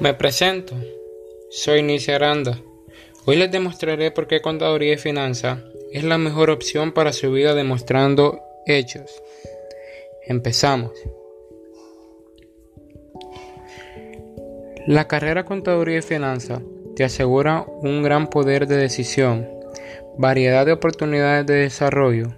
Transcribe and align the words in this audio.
Me 0.00 0.14
presento. 0.14 0.74
Soy 1.50 1.82
Nicia 1.82 2.16
Aranda. 2.16 2.58
Hoy 3.26 3.36
les 3.36 3.50
demostraré 3.50 4.10
por 4.10 4.26
qué 4.26 4.40
Contaduría 4.40 4.94
y 4.94 4.96
Finanza 4.96 5.62
es 5.92 6.04
la 6.04 6.16
mejor 6.16 6.48
opción 6.48 6.92
para 6.92 7.12
su 7.12 7.30
vida 7.30 7.54
demostrando 7.54 8.40
hechos. 8.64 9.22
Empezamos. 10.26 10.92
La 14.86 15.06
carrera 15.06 15.44
Contaduría 15.44 15.98
y 15.98 16.02
Finanza 16.02 16.62
te 16.96 17.04
asegura 17.04 17.66
un 17.68 18.02
gran 18.02 18.30
poder 18.30 18.66
de 18.66 18.78
decisión, 18.78 19.50
variedad 20.16 20.64
de 20.64 20.72
oportunidades 20.72 21.44
de 21.44 21.56
desarrollo. 21.56 22.28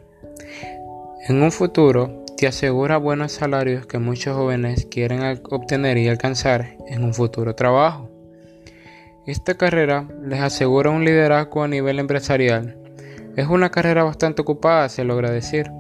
En 1.29 1.41
un 1.41 1.53
futuro 1.53 2.22
te 2.43 2.49
asegura 2.49 2.97
buenos 2.97 3.31
salarios 3.31 3.87
que 3.87 4.01
muchos 4.01 4.35
jóvenes 4.35 4.89
quieren 4.91 5.21
obtener 5.49 5.97
y 5.97 6.09
alcanzar 6.09 6.77
en 6.89 7.05
un 7.05 7.15
futuro 7.15 7.55
trabajo. 7.55 8.11
Esta 9.29 9.55
carrera 9.55 10.09
les 10.25 10.41
asegura 10.41 10.91
un 10.91 11.05
liderazgo 11.05 11.63
a 11.63 11.69
nivel 11.69 12.01
empresarial. 12.01 12.77
Es 13.37 13.47
una 13.47 13.71
carrera 13.71 14.03
bastante 14.03 14.43
ocupada, 14.43 14.89
se 14.89 15.05
logra 15.05 15.31
decir. 15.31 15.71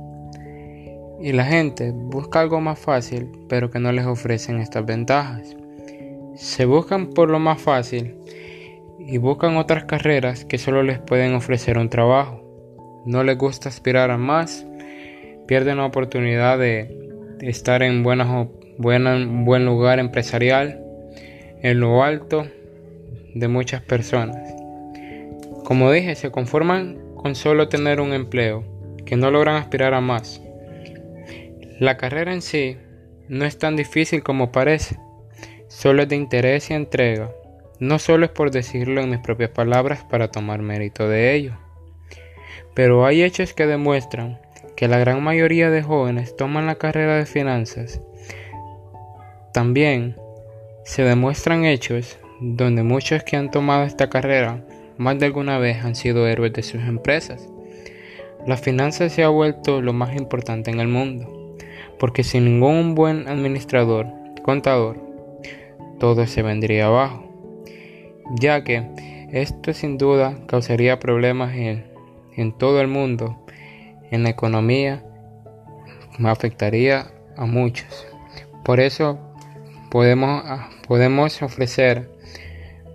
Y 1.21 1.33
la 1.33 1.47
gente 1.47 1.91
busca 1.93 2.39
algo 2.39 2.61
más 2.61 2.79
fácil, 2.79 3.29
pero 3.49 3.69
que 3.69 3.81
no 3.81 3.91
les 3.91 4.07
ofrecen 4.07 4.61
estas 4.61 4.87
ventajas. 4.87 5.57
Se 6.37 6.65
buscan 6.65 7.09
por 7.09 7.29
lo 7.29 7.41
más 7.41 7.61
fácil 7.61 8.15
y 9.01 9.19
buscan 9.19 9.57
otras 9.57 9.87
carreras 9.87 10.45
que 10.45 10.59
solo 10.59 10.85
les 10.85 11.01
pueden 11.01 11.35
ofrecer 11.35 11.77
un 11.77 11.89
trabajo. 11.89 12.41
No 13.05 13.25
les 13.25 13.37
gusta 13.37 13.69
aspirar 13.69 14.13
a 14.13 14.17
más 14.17 14.65
pierden 15.47 15.79
la 15.79 15.87
oportunidad 15.87 16.59
de 16.59 17.03
estar 17.41 17.83
en 17.83 18.03
buenas, 18.03 18.49
buen 18.79 19.65
lugar 19.65 19.99
empresarial, 19.99 20.81
en 21.63 21.81
lo 21.81 22.03
alto 22.03 22.47
de 23.35 23.49
muchas 23.49 23.83
personas. 23.83 24.55
Como 25.65 25.91
dije, 25.91 26.15
se 26.15 26.31
conforman 26.31 26.99
con 27.15 27.35
solo 27.35 27.69
tener 27.69 28.01
un 28.01 28.13
empleo, 28.13 28.65
que 29.07 29.17
no 29.17 29.31
logran 29.31 29.57
aspirar 29.57 29.95
a 29.95 30.01
más. 30.01 30.41
La 31.79 31.97
carrera 31.97 32.33
en 32.33 32.43
sí 32.43 32.77
no 33.29 33.45
es 33.45 33.59
tan 33.59 33.77
difícil 33.77 34.23
como 34.23 34.53
parece, 34.53 34.97
solo 35.69 36.03
es 36.03 36.09
de 36.09 36.17
interés 36.17 36.71
y 36.71 36.75
entrega. 36.75 37.31
No 37.79 37.99
solo 37.99 38.27
es 38.27 38.33
por 38.33 38.51
decirlo 38.51 39.01
en 39.01 39.11
mis 39.11 39.19
propias 39.19 39.51
palabras 39.51 40.05
para 40.05 40.31
tomar 40.31 40.63
mérito 40.63 41.09
de 41.09 41.35
ello, 41.35 41.55
pero 42.75 43.07
hay 43.07 43.23
hechos 43.23 43.55
que 43.55 43.67
demuestran 43.67 44.39
que 44.77 44.89
la 44.89 44.99
gran 44.99 45.23
mayoría 45.23 45.71
de 45.71 45.83
jóvenes 45.83 46.37
toman 46.37 46.67
la 46.67 46.77
carrera 46.77 47.17
de 47.17 47.27
finanzas. 47.27 48.01
También 49.53 50.17
se 50.85 51.03
demuestran 51.03 51.65
hechos 51.65 52.19
donde 52.41 52.83
muchos 52.83 53.23
que 53.23 53.37
han 53.37 53.51
tomado 53.51 53.85
esta 53.85 54.09
carrera 54.09 54.65
más 54.99 55.19
de 55.19 55.27
alguna 55.27 55.59
vez 55.59 55.85
han 55.85 55.95
sido 55.95 56.27
héroes 56.27 56.53
de 56.53 56.63
sus 56.63 56.83
empresas. 56.83 57.49
La 58.47 58.57
finanza 58.57 59.09
se 59.09 59.23
ha 59.23 59.29
vuelto 59.29 59.81
lo 59.81 59.93
más 59.93 60.17
importante 60.17 60.71
en 60.71 60.81
el 60.81 60.89
mundo, 60.89 61.57
porque 61.99 62.25
sin 62.25 62.45
ningún 62.45 62.95
buen 62.95 63.29
administrador, 63.29 64.07
contador, 64.43 64.99
todo 66.01 66.27
se 66.27 66.43
vendría 66.43 66.87
abajo, 66.87 67.25
ya 68.41 68.65
que 68.65 69.29
esto 69.33 69.73
sin 69.73 69.99
duda 69.99 70.39
causaría 70.47 70.99
problemas 70.99 71.55
en, 71.55 71.85
en 72.37 72.53
todo 72.53 72.81
el 72.81 72.89
mundo 72.89 73.39
en 74.13 74.23
la 74.23 74.29
economía 74.29 75.03
me 76.19 76.31
afectaría 76.31 77.11
a 77.37 77.47
muchos. 77.47 78.07
Por 78.63 78.79
eso 78.79 79.19
podemos, 79.91 80.43
ah, 80.45 80.69
podemos 80.87 81.43
ofrecer 81.43 82.11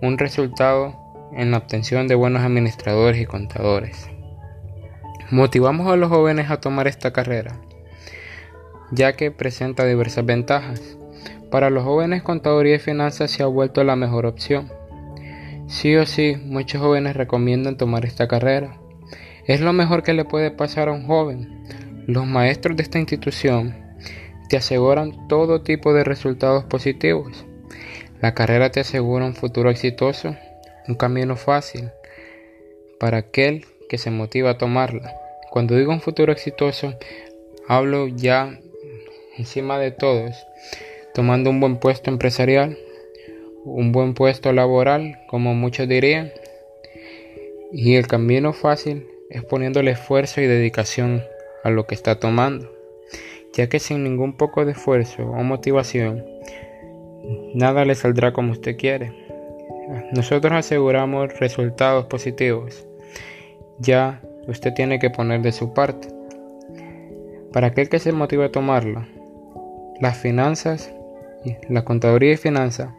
un 0.00 0.16
resultado 0.16 0.96
en 1.32 1.50
la 1.50 1.58
obtención 1.58 2.06
de 2.06 2.14
buenos 2.14 2.42
administradores 2.42 3.20
y 3.20 3.26
contadores. 3.26 4.08
Motivamos 5.30 5.92
a 5.92 5.96
los 5.96 6.08
jóvenes 6.08 6.50
a 6.50 6.60
tomar 6.60 6.86
esta 6.86 7.12
carrera, 7.12 7.60
ya 8.92 9.14
que 9.14 9.32
presenta 9.32 9.84
diversas 9.84 10.24
ventajas. 10.24 10.96
Para 11.50 11.68
los 11.68 11.82
jóvenes, 11.82 12.22
contaduría 12.22 12.76
y 12.76 12.78
finanzas 12.78 13.32
se 13.32 13.42
ha 13.42 13.46
vuelto 13.46 13.82
la 13.82 13.96
mejor 13.96 14.24
opción. 14.24 14.70
Sí 15.66 15.96
o 15.96 16.06
sí, 16.06 16.36
muchos 16.44 16.80
jóvenes 16.80 17.16
recomiendan 17.16 17.76
tomar 17.76 18.06
esta 18.06 18.28
carrera 18.28 18.78
es 19.48 19.62
lo 19.62 19.72
mejor 19.72 20.02
que 20.02 20.12
le 20.12 20.26
puede 20.26 20.50
pasar 20.50 20.88
a 20.88 20.92
un 20.92 21.06
joven. 21.06 21.64
Los 22.06 22.26
maestros 22.26 22.76
de 22.76 22.82
esta 22.82 22.98
institución 22.98 23.74
te 24.50 24.58
aseguran 24.58 25.26
todo 25.26 25.62
tipo 25.62 25.94
de 25.94 26.04
resultados 26.04 26.64
positivos. 26.64 27.46
La 28.20 28.34
carrera 28.34 28.70
te 28.70 28.80
asegura 28.80 29.24
un 29.24 29.34
futuro 29.34 29.70
exitoso, 29.70 30.36
un 30.86 30.94
camino 30.96 31.34
fácil 31.34 31.90
para 33.00 33.18
aquel 33.18 33.64
que 33.88 33.96
se 33.96 34.10
motiva 34.10 34.50
a 34.50 34.58
tomarla. 34.58 35.14
Cuando 35.50 35.76
digo 35.76 35.92
un 35.92 36.02
futuro 36.02 36.30
exitoso, 36.30 36.94
hablo 37.66 38.06
ya 38.06 38.60
encima 39.38 39.78
de 39.78 39.92
todos, 39.92 40.36
tomando 41.14 41.48
un 41.48 41.60
buen 41.60 41.78
puesto 41.78 42.10
empresarial, 42.10 42.76
un 43.64 43.92
buen 43.92 44.12
puesto 44.12 44.52
laboral, 44.52 45.18
como 45.26 45.54
muchos 45.54 45.88
dirían, 45.88 46.32
y 47.72 47.94
el 47.94 48.06
camino 48.06 48.52
fácil 48.52 49.06
es 49.30 49.44
poniéndole 49.44 49.90
esfuerzo 49.90 50.40
y 50.40 50.46
dedicación 50.46 51.22
a 51.62 51.70
lo 51.70 51.86
que 51.86 51.94
está 51.94 52.18
tomando, 52.18 52.70
ya 53.52 53.68
que 53.68 53.78
sin 53.78 54.02
ningún 54.02 54.36
poco 54.36 54.64
de 54.64 54.72
esfuerzo 54.72 55.24
o 55.24 55.42
motivación, 55.42 56.24
nada 57.54 57.84
le 57.84 57.94
saldrá 57.94 58.32
como 58.32 58.52
usted 58.52 58.76
quiere. 58.76 59.12
Nosotros 60.12 60.52
aseguramos 60.52 61.38
resultados 61.38 62.06
positivos, 62.06 62.86
ya 63.78 64.22
usted 64.46 64.72
tiene 64.74 64.98
que 64.98 65.10
poner 65.10 65.42
de 65.42 65.52
su 65.52 65.74
parte. 65.74 66.08
Para 67.52 67.68
aquel 67.68 67.88
que 67.88 67.98
se 67.98 68.12
motive 68.12 68.46
a 68.46 68.52
tomarla, 68.52 69.08
las 70.00 70.18
finanzas, 70.18 70.92
la 71.68 71.84
contaduría 71.84 72.32
y 72.32 72.36
finanzas, 72.36 72.90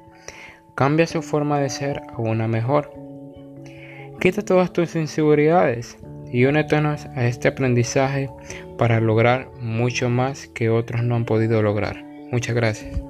cambia 0.75 1.07
su 1.07 1.21
forma 1.21 1.59
de 1.59 1.69
ser 1.69 2.01
a 2.13 2.21
una 2.21 2.47
mejor. 2.47 2.91
Quita 4.19 4.43
todas 4.43 4.73
tus 4.73 4.95
inseguridades 4.95 5.97
y 6.31 6.45
únetenos 6.45 7.05
a 7.15 7.25
este 7.25 7.47
aprendizaje 7.47 8.29
para 8.77 8.99
lograr 8.99 9.49
mucho 9.59 10.09
más 10.09 10.47
que 10.47 10.69
otros 10.69 11.03
no 11.03 11.15
han 11.15 11.25
podido 11.25 11.61
lograr. 11.61 12.03
Muchas 12.31 12.55
gracias. 12.55 13.01